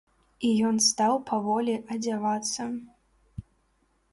І 0.47 0.49
ён 0.69 0.79
стаў 0.85 1.13
паволі 1.29 1.75
адзявацца. 1.97 2.61